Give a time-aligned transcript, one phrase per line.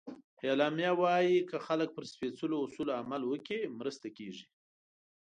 [0.47, 4.45] اعلامیه وایي که خلک پر سپیڅلو اصولو عمل وکړي، مرسته کېږي.